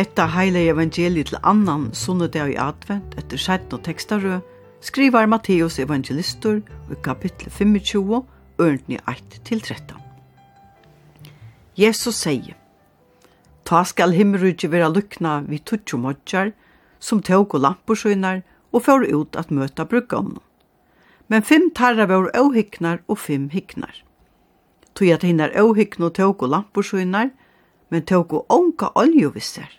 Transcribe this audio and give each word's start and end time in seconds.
Hetta 0.00 0.24
heile 0.32 0.62
evangeliet 0.64 1.28
til 1.28 1.36
annan 1.44 1.90
sunnedag 1.92 2.54
i 2.54 2.56
advent 2.56 3.12
etter 3.20 3.36
sjettno 3.36 3.76
tekstarø 3.84 4.38
skrivar 4.80 5.26
Matteus 5.28 5.74
evangelistur 5.82 6.62
i 6.64 6.96
kapittel 7.04 7.50
25, 7.52 8.22
ørntni 8.64 8.96
1-13. 9.12 9.98
Jesus 11.76 12.16
sier, 12.16 12.54
Ta 13.68 13.82
skal 13.84 14.16
himmerudje 14.16 14.70
vera 14.72 14.88
lukna 14.88 15.34
vi 15.50 15.58
tutsjo 15.60 16.00
modjar, 16.00 16.54
som 16.98 17.20
tåg 17.20 17.58
og 17.58 17.60
lampersøynar 17.66 18.40
og 18.72 18.86
får 18.86 19.04
ut 19.04 19.36
at 19.36 19.52
møta 19.52 19.84
brukkomna. 19.84 20.40
Men 21.28 21.44
fem 21.44 21.68
tarra 21.76 22.06
var 22.08 22.30
åhiknar 22.40 23.02
og 23.06 23.20
fem 23.26 23.50
hiknar. 23.52 24.00
Tog 24.94 25.12
at 25.12 25.28
hinnar 25.28 25.52
åhikna 25.60 26.08
tåg 26.08 26.40
og 26.40 26.54
lampersøynar, 26.56 27.34
men 27.92 28.08
tåg 28.08 28.32
og 28.32 28.48
onka 28.48 28.94
oljovisser 28.96 29.76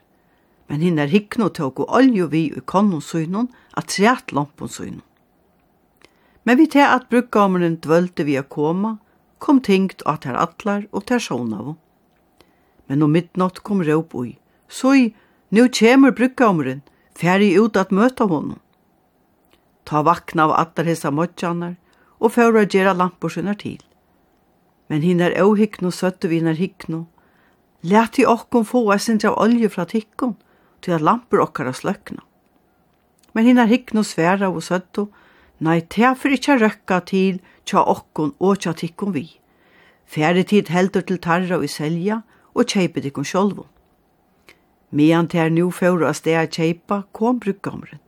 men 0.71 0.79
hinn 0.79 0.99
er 1.03 1.09
hikkno 1.11 1.49
og 1.51 1.79
olju 1.83 2.29
vi 2.31 2.45
i 2.47 2.61
konnun 2.63 3.49
at 3.75 3.87
treat 3.91 4.31
lampun. 4.31 5.01
Men 6.45 6.57
vi 6.57 6.65
til 6.65 6.87
at 6.87 7.09
brukgameren 7.09 7.75
dvølte 7.83 8.23
vi 8.23 8.37
a 8.37 8.43
koma, 8.43 8.99
kom 9.39 9.59
tingt 9.59 10.01
at 10.05 10.23
her 10.23 10.37
atlar 10.39 10.85
og 10.93 11.05
ter 11.05 11.19
sjånavu. 11.19 11.75
Men 12.87 13.03
om 13.03 13.11
midnatt 13.11 13.59
kom 13.63 13.83
råp 13.83 14.15
ui, 14.15 14.37
Soi, 14.69 15.13
nu 15.49 15.67
kjemur 15.67 16.15
brukgameren, 16.15 16.81
færri 17.19 17.51
ut 17.59 17.75
at 17.75 17.91
møta 17.91 18.23
honom. 18.23 18.59
Ta 19.83 20.01
vakna 20.07 20.45
av 20.47 20.53
atlar 20.55 20.87
hessa 20.87 21.11
møtjanar, 21.11 21.75
og 22.19 22.31
færa 22.31 22.63
gjerra 22.63 22.93
lampor 22.95 23.29
til. 23.59 23.81
Men 24.87 25.01
hinn 25.01 25.19
er 25.19 25.35
auhikno 25.35 25.91
søttu 25.91 26.29
vi 26.29 26.39
hinn 26.39 26.47
er 26.47 26.55
hikno. 26.55 27.07
Læt 27.83 28.19
i 28.19 28.25
okkom 28.25 28.63
få 28.63 28.91
eisindra 28.93 29.35
olje 29.35 29.67
fra 29.69 29.85
tikkom, 29.85 30.37
til 30.81 30.97
at 30.97 31.05
lampur 31.05 31.43
okkara 31.43 31.73
sløkna. 31.73 32.23
Men 33.33 33.45
hinnar 33.45 33.69
hikkno 33.71 34.03
sværa 34.03 34.49
og 34.51 34.63
søttu, 34.63 35.07
nei, 35.59 35.81
ta 35.81 36.13
for 36.17 36.33
ikkje 36.33 36.57
røkka 36.59 36.99
til 37.07 37.39
tja 37.65 37.83
okkon 37.85 38.33
og 38.39 38.59
tja 38.63 38.73
tikkon 38.75 39.13
vi. 39.15 39.27
Fære 40.11 40.43
tid 40.43 40.71
heldur 40.73 41.05
til 41.07 41.21
tarra 41.23 41.59
og 41.59 41.63
i 41.63 41.71
selja 41.71 42.21
og 42.53 42.67
kjeipe 42.67 43.03
tikkon 43.03 43.27
sjolvun. 43.27 43.69
Mian 44.91 45.27
ter 45.31 45.49
nu 45.49 45.69
fóru 45.71 46.03
a 46.09 46.13
stea 46.13 46.43
kjeipa 46.47 47.05
kom 47.15 47.39
brukkamren, 47.39 48.01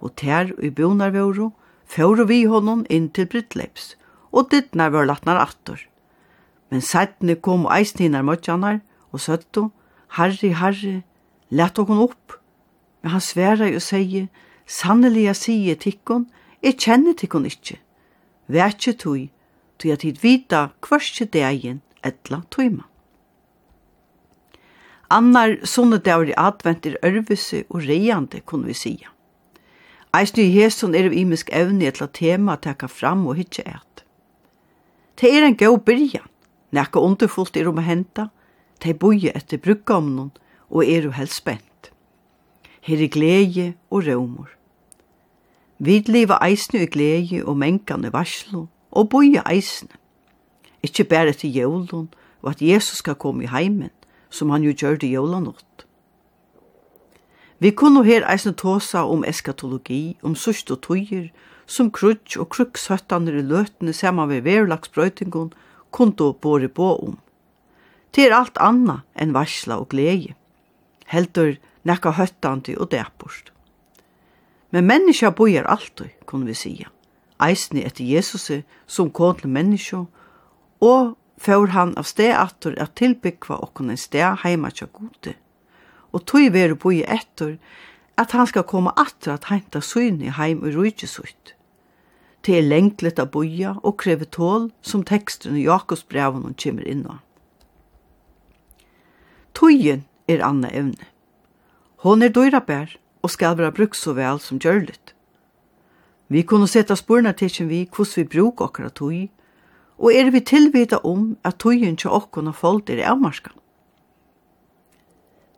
og 0.00 0.12
ter 0.16 0.52
og 0.52 0.64
i 0.64 0.70
bonarvåru 0.70 1.52
fóru 1.88 2.26
vi 2.28 2.42
honom 2.44 2.84
inn 2.90 3.08
til 3.08 3.26
brittleips, 3.32 3.94
og 4.32 4.50
dittnar 4.52 4.92
var 4.92 5.08
latnar 5.08 5.40
attor. 5.40 5.80
Men 6.68 6.84
sættene 6.84 7.38
kom 7.40 7.64
eisninar 7.72 8.26
møtjanar 8.28 8.82
og 9.12 9.24
søttu, 9.24 9.70
harri, 10.20 10.52
harri, 10.52 11.02
Lett 11.50 11.78
okon 11.78 12.02
opp. 12.02 12.36
Men 13.02 13.14
han 13.14 13.24
sværa 13.24 13.68
og 13.74 13.82
seie, 13.82 14.28
sannelig 14.66 15.24
jeg 15.28 15.36
sige 15.36 15.74
tikkon, 15.84 16.26
jeg 16.62 16.76
kjenner 16.82 17.14
tikkon 17.16 17.46
ikkje. 17.48 17.78
Vætje 18.48 18.92
tui, 18.98 19.28
tui 19.78 19.92
at 19.94 20.02
hit 20.02 20.22
vita 20.22 20.68
kvarskje 20.82 21.28
degen 21.32 21.80
etla 22.04 22.42
tuima. 22.50 22.84
Annar 25.08 25.54
sånne 25.64 26.00
dager 26.04 26.32
i 26.32 26.36
advent 26.36 26.86
er 26.86 26.98
ørvise 27.06 27.62
og 27.70 27.86
reiande, 27.86 28.42
kunne 28.44 28.68
vi 28.68 28.76
sige. 28.76 29.08
Eisne 30.16 30.42
i 30.44 30.52
hesson 30.52 30.94
er 30.96 31.08
vi 31.08 31.22
imisk 31.22 31.52
evne 31.52 31.88
etla 31.88 32.08
tema 32.12 32.56
teka 32.56 32.88
fram 32.88 33.26
og 33.28 33.38
hitje 33.38 33.64
eit. 33.64 34.04
Det 35.20 35.30
er 35.32 35.46
en 35.46 35.56
gau 35.56 35.76
byrjan, 35.76 36.26
nekka 36.72 37.00
underfullt 37.00 37.56
er 37.56 37.68
om 37.70 37.80
å 37.80 37.84
henta, 37.84 38.28
te 38.80 38.92
boie 38.94 39.32
etter 39.34 39.60
brukkamnon, 39.60 40.30
og 40.34 40.47
og 40.70 40.86
er 40.86 41.02
jo 41.02 41.10
helt 41.10 41.34
spent. 41.34 41.92
Her 42.80 43.04
er 43.04 43.08
glede 43.08 43.72
og 43.90 44.06
rømor. 44.06 44.48
Vi 45.78 45.98
lever 46.06 46.44
eisne 46.44 46.82
i 46.82 46.86
glede 46.86 47.44
og 47.44 47.56
mengene 47.56 48.12
varslo, 48.12 48.66
og 48.90 49.08
boje 49.08 49.42
eisne. 49.50 49.94
Ikke 50.82 51.04
bare 51.04 51.32
til 51.32 51.54
jævlen, 51.54 52.08
og 52.42 52.50
at 52.50 52.62
Jesus 52.62 52.98
skal 52.98 53.14
komme 53.14 53.44
i 53.44 53.46
heimen, 53.46 53.90
som 54.30 54.50
han 54.50 54.62
jo 54.62 54.72
gjør 54.72 54.96
det 54.96 55.10
jævlen 55.10 55.46
åt. 55.46 55.86
Vi 57.58 57.70
kunne 57.70 58.04
her 58.04 58.26
eisne 58.32 58.52
tåsa 58.52 59.04
om 59.04 59.24
eskatologi, 59.26 60.18
om 60.22 60.34
sørst 60.34 60.70
og 60.70 60.82
tøyer, 60.82 61.28
som 61.66 61.90
krutsk 61.90 62.38
og 62.38 62.48
krukshøttaner 62.54 63.38
i 63.38 63.42
løtene 63.42 63.92
saman 63.92 64.28
ved 64.28 64.42
verlagsbrøytingon, 64.46 65.52
kunne 65.90 66.32
båre 66.34 66.68
på 66.68 66.96
om. 66.96 67.18
Det 68.14 68.26
er 68.26 68.36
alt 68.36 68.58
anna 68.60 69.00
enn 69.18 69.34
varsla 69.34 69.78
og 69.82 69.88
glede 69.92 70.37
heldur 71.12 71.56
nekka 71.88 72.12
høttandi 72.18 72.76
og 72.76 72.90
dæpust. 72.92 73.52
Men 74.70 74.86
menneska 74.86 75.30
bojar 75.30 75.64
alltid, 75.64 76.12
kunne 76.26 76.46
vi 76.46 76.54
sija. 76.54 76.90
Eisni 77.40 77.84
etter 77.86 78.04
Jesusi 78.04 78.62
som 78.86 79.10
kom 79.10 79.36
til 79.38 79.48
menneska, 79.48 80.04
og 80.80 81.16
fjør 81.38 81.72
han 81.74 81.94
av 81.98 82.06
sted 82.10 82.34
atur 82.34 82.74
at 82.82 82.96
tilbyggva 82.98 83.60
okkon 83.64 83.92
en 83.94 84.00
sted 84.00 84.42
heima 84.42 84.70
tja 84.74 84.88
gode. 84.92 85.34
Og 86.12 86.24
tog 86.26 86.52
veru 86.52 86.74
boja 86.74 87.06
etter 87.14 87.56
at 88.18 88.34
han 88.34 88.48
skal 88.50 88.66
komme 88.66 88.92
atur 88.98 89.36
at 89.36 89.48
henta 89.52 89.80
syni 89.80 90.32
heim 90.34 90.64
og 90.64 90.74
rujtjesutt. 90.74 91.54
Det 92.44 92.58
er 92.58 92.66
lengtlet 92.66 93.18
av 93.18 93.30
boja 93.34 93.76
og 93.82 93.98
kreve 94.02 94.24
tål 94.24 94.70
som 94.82 95.04
teksten 95.04 95.56
i 95.56 95.66
Jakobs 95.66 96.04
breven 96.04 96.44
inn 96.48 97.02
kommer. 97.04 97.22
Tøyen 99.54 100.04
er 100.28 100.44
anna 100.44 100.70
evne. 100.72 101.08
Hon 102.04 102.22
er 102.22 102.30
dyrabær 102.30 102.96
og 103.22 103.30
skal 103.30 103.56
vera 103.58 103.74
brukt 103.74 103.98
så 103.98 104.14
vel 104.14 104.38
som 104.40 104.60
gjørligt. 104.62 105.14
Vi 106.28 106.42
kunne 106.44 106.68
seta 106.68 106.96
spurna 106.96 107.32
tidsin 107.32 107.68
vi 107.68 107.86
hvordan 107.88 108.16
vi 108.16 108.24
bruk 108.24 108.60
okkara 108.60 108.90
tøy, 108.90 109.28
og 109.98 110.12
er 110.14 110.30
vi 110.30 110.40
tilvita 110.40 111.00
om 111.04 111.36
at 111.44 111.58
tøyen 111.58 111.96
til 111.96 112.10
okkon 112.10 112.52
og 112.52 112.54
folk 112.54 112.90
er 112.90 113.02
avmarska. 113.08 113.50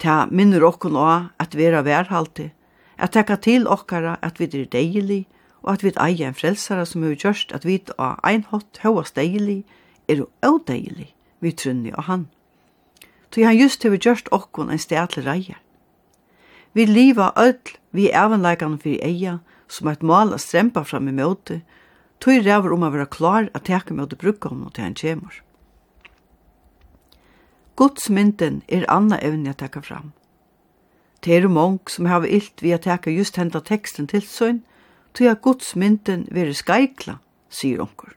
Ta 0.01 0.25
minner 0.31 0.65
okkon 0.65 0.97
av 0.97 1.29
at 1.39 1.57
vera 1.59 1.83
værhaltig, 1.85 2.53
at 2.97 3.13
tekka 3.13 3.37
til 3.37 3.67
okkara 3.69 4.17
at 4.23 4.41
vi 4.41 4.49
er 4.49 4.71
deilig, 4.73 5.27
og 5.63 5.75
at 5.75 5.85
vi 5.85 5.93
eier 6.01 6.31
en 6.31 6.35
frelsara 6.35 6.87
som 6.89 7.05
er 7.05 7.19
gjørst 7.19 7.53
at 7.53 7.67
vi 7.69 7.83
er 7.99 8.17
ein 8.25 8.47
hot 8.49 8.81
høyast 8.83 9.17
deilig, 9.17 9.65
er 10.09 10.23
jo 10.23 10.59
deilig, 10.67 11.13
vi 11.41 11.53
trunni 11.53 11.93
og 11.93 12.05
han 12.05 12.29
tog 13.31 13.45
han 13.45 13.59
just 13.59 13.83
hever 13.83 13.99
gjørst 13.99 14.31
okkon 14.35 14.71
en 14.71 14.79
sted 14.79 15.09
til 15.15 15.25
reier. 15.25 15.59
Vi 16.73 16.87
liva 16.87 17.33
öll 17.37 17.77
vi 17.91 18.11
evenleikane 18.15 18.79
fyrir 18.79 19.03
eia, 19.05 19.39
som 19.69 19.89
eit 19.89 19.99
et 19.99 20.07
mal 20.07 20.35
a 20.35 20.39
strempa 20.39 20.85
fram 20.85 21.09
i 21.09 21.15
møte, 21.15 21.61
tog 22.21 22.45
ræver 22.47 22.73
om 22.75 22.83
a 22.83 22.91
vera 22.91 23.07
klar 23.07 23.49
a 23.55 23.59
teka 23.59 23.95
møte 23.95 24.17
brukkomne 24.17 24.71
til 24.75 24.85
han 24.85 24.95
kjemur. 24.95 25.43
Godsmynden 27.77 28.63
er 28.69 28.85
anna 28.89 29.19
evne 29.23 29.51
a 29.51 29.55
teka 29.55 29.81
fram. 29.81 30.13
Det 31.25 31.37
er 31.37 31.49
mong 31.49 31.91
som 31.91 32.07
hava 32.07 32.27
illt 32.27 32.63
vi 32.63 32.73
a 32.73 32.79
teka 32.79 33.11
just 33.11 33.37
henda 33.37 33.61
teksten 33.61 34.07
til 34.07 34.23
søgn, 34.23 34.63
tog 35.15 35.27
a 35.27 35.35
godsmynden 35.35 36.29
veri 36.31 36.55
skaikla, 36.55 37.19
sier 37.49 37.83
onkur. 37.83 38.15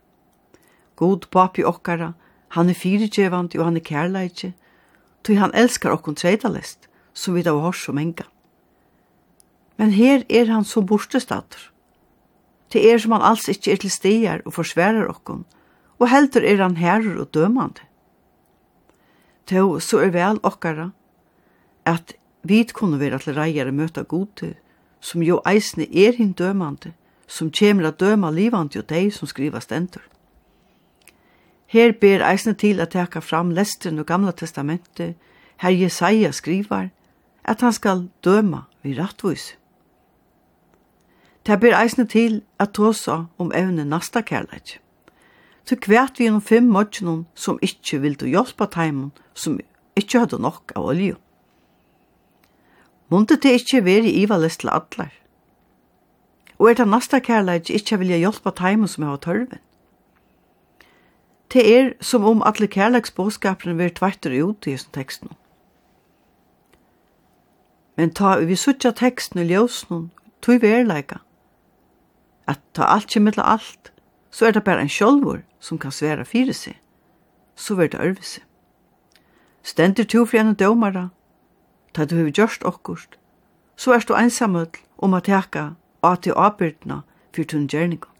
God 0.96 1.30
papi 1.32 1.64
okkara, 1.64 2.14
han 2.50 2.70
er 2.70 2.78
fyrirgjevand 2.78 3.56
og 3.58 3.66
han 3.66 3.78
er 3.78 3.88
kærleikje, 3.88 4.54
tog 5.24 5.40
han 5.40 5.54
elskar 5.56 5.96
okkon 5.96 6.18
treidalist, 6.20 6.90
som 7.14 7.36
vi 7.36 7.44
da 7.44 7.54
var 7.56 7.70
hors 7.70 7.84
som 7.86 7.98
enga. 7.98 8.26
Men 9.78 9.94
her 9.96 10.26
er 10.30 10.52
han 10.52 10.66
som 10.68 10.86
bortestater. 10.86 11.70
Det 12.74 12.84
er 12.90 12.98
som 13.02 13.14
han 13.16 13.26
alls 13.26 13.48
ikkje 13.50 13.74
er 13.74 13.82
til 13.82 13.94
stier 13.94 14.44
og 14.46 14.56
forsverar 14.58 15.10
okkon, 15.10 15.46
og 16.02 16.10
heldur 16.10 16.46
er 16.46 16.62
han 16.62 16.78
herrer 16.78 17.20
og 17.22 17.32
dømande. 17.34 17.86
Tå, 19.50 19.80
så 19.80 20.00
er 20.06 20.14
vel 20.14 20.40
okkara, 20.44 20.92
at 21.86 22.16
vi 22.44 22.64
kunne 22.64 23.00
være 23.00 23.20
til 23.20 23.36
reier 23.36 23.68
og 23.68 23.78
møte 23.78 24.04
gode, 24.04 24.54
som 25.04 25.24
jo 25.24 25.42
eisne 25.48 25.86
er 25.88 26.16
hin 26.16 26.32
dømande, 26.32 26.94
som 27.28 27.52
kjemra 27.52 27.92
døma 27.92 28.32
livande 28.32 28.80
og 28.80 28.90
deg 28.90 29.12
som 29.14 29.28
skriva 29.28 29.60
stendur. 29.64 30.04
Her 31.74 31.92
ber 31.92 32.22
eisne 32.22 32.54
til 32.54 32.78
at 32.84 32.92
teka 32.94 33.20
fram 33.20 33.50
lestren 33.50 33.98
og 34.00 34.06
gamla 34.06 34.32
testamentet, 34.32 35.16
her 35.58 35.70
Jesaja 35.74 36.30
skrivar, 36.32 36.92
at 37.44 37.62
han 37.62 37.74
skal 37.74 38.10
døma 38.24 38.60
vi 38.84 38.94
rattvois. 39.00 39.56
Det 41.46 41.58
ber 41.60 41.74
eisne 41.80 42.06
til 42.06 42.44
at 42.60 42.76
tåsa 42.78 43.24
om 43.38 43.52
evne 43.56 43.86
nasta 43.86 44.22
kærleik. 44.22 44.78
Så 45.66 45.76
kvært 45.76 46.20
vi 46.20 46.28
gjennom 46.28 46.46
fem 46.46 46.70
møtjennom 46.70 47.26
som 47.34 47.58
ikkje 47.62 48.02
vildu 48.06 48.30
hjelpa 48.30 48.70
teimen, 48.70 49.10
som 49.34 49.58
ikkje 49.98 50.26
hadde 50.28 50.42
nok 50.46 50.76
av 50.76 50.94
olje. 50.94 51.18
Munde 53.10 53.36
det 53.36 53.58
ikkje 53.64 53.86
veri 53.86 54.14
ivalest 54.22 54.62
til 54.62 54.70
atler. 54.70 55.10
Og 56.60 56.70
er 56.70 56.84
det 56.84 56.88
nasta 56.88 57.18
kærleik 57.20 57.74
ikkje 57.74 58.04
vilja 58.04 58.22
hjelpa 58.28 58.54
teimen 58.54 58.88
som 58.88 59.10
har 59.10 59.18
tørven? 59.18 59.64
Det 61.54 61.78
er 61.78 61.92
som 62.02 62.24
om 62.26 62.42
alle 62.46 62.68
kærleksbåskapene 62.68 63.78
vil 63.78 63.94
tvartere 63.94 64.46
ut 64.46 64.68
i 64.68 64.72
disse 64.72 64.90
tekstene. 64.94 65.36
Men 67.98 68.14
ta 68.14 68.40
vi 68.40 68.56
suttja 68.56 68.92
teksten 68.92 69.40
i 69.40 69.46
ljósnum, 69.52 70.10
tog 70.42 70.62
vi 70.62 70.72
erleika. 70.74 71.20
At 72.48 72.60
ta 72.74 72.90
alt 72.90 73.08
kjem 73.08 73.32
til 73.32 73.46
alt, 73.46 73.94
så 74.32 74.48
er 74.48 74.52
det 74.52 74.64
bare 74.64 74.82
en 74.82 74.90
sjolvor 74.90 75.44
som 75.60 75.78
kan 75.78 75.92
sværa 75.92 76.26
fyre 76.26 76.54
seg. 76.54 76.80
Så 77.56 77.76
vil 77.76 77.92
det 77.92 78.02
ørvise. 78.02 78.42
Stendur 79.64 80.04
to 80.10 80.26
fri 80.26 80.42
enn 80.42 80.56
dømara, 80.58 81.10
ta 81.94 82.06
du 82.06 82.16
hefur 82.18 82.34
gjørst 82.34 82.66
okkurst, 82.66 83.20
så 83.78 83.94
er 83.94 84.02
du 84.08 84.16
einsamøll 84.18 84.74
om 84.98 85.14
at 85.14 85.30
teka 85.30 85.70
at 86.04 86.26
til 86.26 86.34
avbyrdna 86.36 87.04
fyrir 87.36 87.48
tunn 87.48 87.70
gjerninga. 87.70 88.13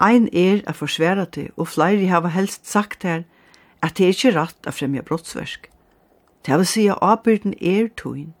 Ein 0.00 0.28
er 0.32 0.62
a 0.66 0.72
forsværa 0.72 1.24
til, 1.24 1.50
og 1.56 1.68
fleiri 1.68 2.06
hava 2.08 2.28
helst 2.28 2.68
sagt 2.68 3.02
her, 3.02 3.22
at 3.82 3.98
det 3.98 4.06
er 4.06 4.14
ikkje 4.14 4.32
ratt 4.36 4.66
a 4.66 4.72
fremja 4.72 5.02
brottsversk. 5.04 5.68
Det 6.46 6.56
vil 6.56 6.66
si 6.66 6.86
at 6.88 7.02
avbyrden 7.02 7.54
er 7.60 7.90
tøyn, 7.96 8.32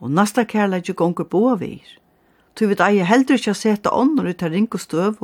og 0.00 0.10
nasta 0.10 0.44
kærleik 0.44 0.88
ikke 0.88 0.96
gonger 1.02 1.28
av 1.52 1.60
veir. 1.60 1.84
Tøy 2.56 2.68
vet 2.70 2.80
eie 2.80 3.04
heldur 3.04 3.36
ikkje 3.36 3.52
a 3.52 3.58
seta 3.58 3.92
ånder 3.92 4.30
ut 4.30 4.42
av 4.42 4.52
ring 4.54 4.68
og 4.72 4.80
støv, 4.80 5.20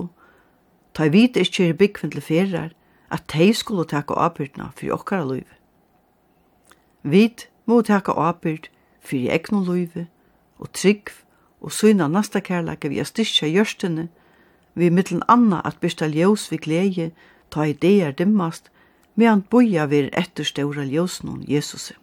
ta 0.92 1.08
vite 1.08 1.40
ikkje 1.40 1.70
er 1.70 1.78
byggvind 1.80 2.12
til 2.12 2.22
ferar, 2.22 2.70
at 3.10 3.24
tei 3.28 3.52
skulle 3.52 3.88
teka 3.88 4.14
avbyrdena 4.14 4.70
fyrir 4.76 4.98
okkara 4.98 5.24
liv. 5.24 5.48
Vit 7.02 7.48
må 7.66 7.80
teka 7.82 8.12
avbyrd 8.12 8.68
fyrir 9.00 9.32
egnu 9.32 9.64
luive, 9.64 10.08
og 10.58 10.72
trygg, 10.76 11.08
og 11.60 11.72
syna 11.72 12.08
nasta 12.08 12.40
kærleik 12.40 12.84
vi 12.84 13.00
er 13.00 13.08
styrkja 13.08 13.48
gjørstene, 13.48 14.08
vi 14.80 14.90
mittlen 14.90 15.22
anna 15.28 15.60
at 15.64 15.80
byrsta 15.80 16.06
ljós 16.08 16.48
vi 16.50 16.56
gleie, 16.56 17.10
ta 17.50 17.66
ideer 17.66 18.14
dimmast, 18.16 18.70
medan 19.14 19.44
boja 19.50 19.86
vir 19.86 20.08
etterståra 20.16 20.84
ljósnum 20.88 21.42
Jesusi. 21.48 21.94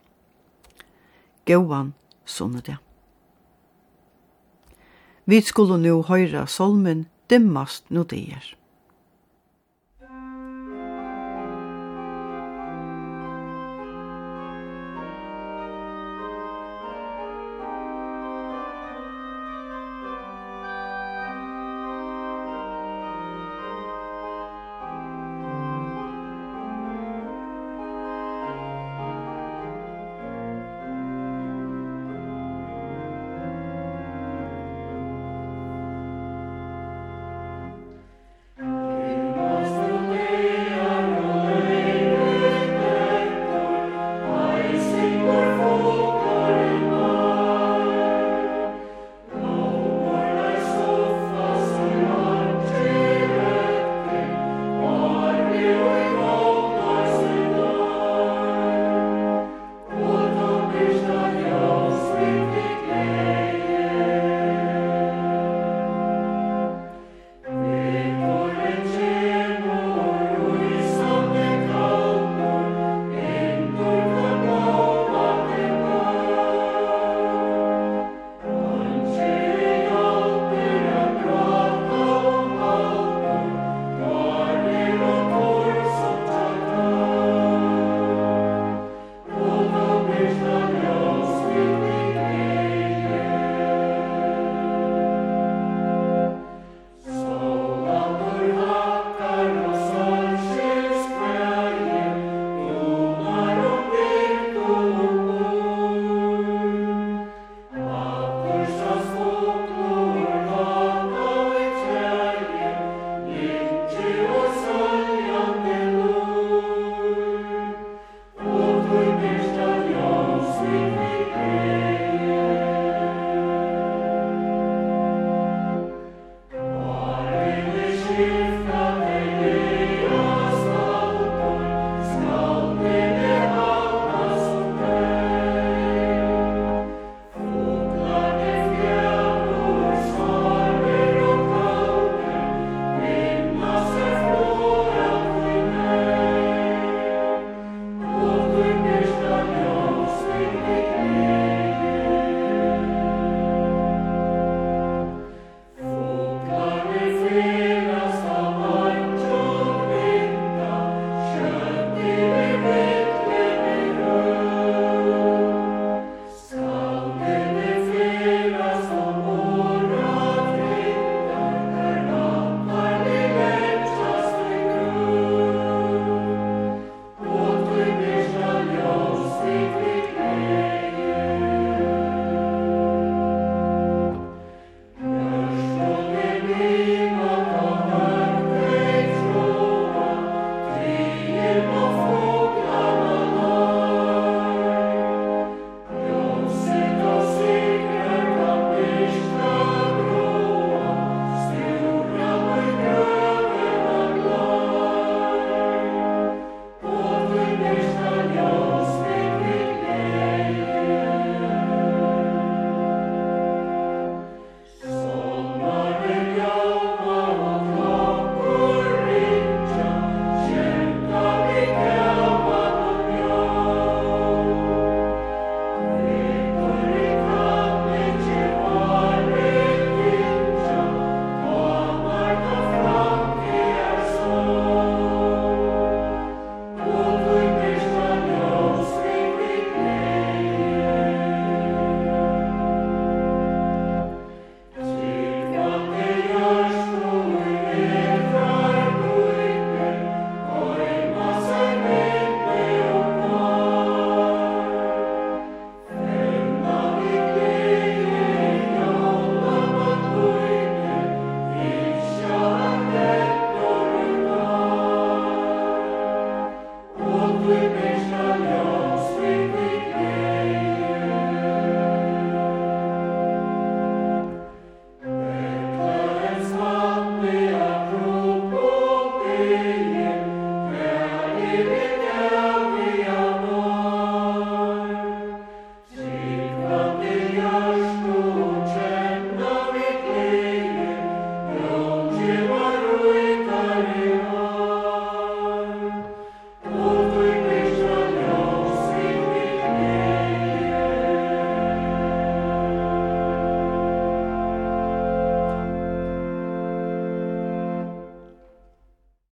Gåan, 1.47 1.93
sonne 2.25 2.61
det. 2.61 2.77
Vi 5.25 5.41
skulle 5.41 5.77
nu 5.81 6.03
høyra 6.03 6.45
solmen 6.47 7.07
dimmast 7.29 7.89
nu 7.89 8.03
det 8.03 8.55